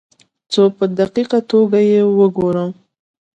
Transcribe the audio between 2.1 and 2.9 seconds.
وګورم.